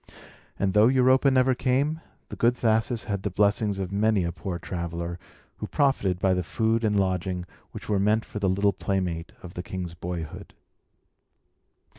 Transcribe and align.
And 0.57 0.73
though 0.73 0.87
Europa 0.87 1.29
never 1.29 1.53
came, 1.53 2.01
the 2.29 2.35
good 2.35 2.55
Thasus 2.57 3.03
had 3.03 3.21
the 3.21 3.29
blessings 3.29 3.77
of 3.77 3.91
many 3.91 4.23
a 4.23 4.31
poor 4.31 4.57
traveller, 4.57 5.19
who 5.57 5.67
profited 5.67 6.17
by 6.17 6.33
the 6.33 6.41
food 6.43 6.83
and 6.83 6.99
lodging 6.99 7.45
which 7.69 7.87
were 7.87 7.99
meant 7.99 8.25
for 8.25 8.39
the 8.39 8.49
little 8.49 8.73
playmate 8.73 9.31
of 9.43 9.53
the 9.53 9.61
king's 9.61 9.93
boyhood. 9.93 10.55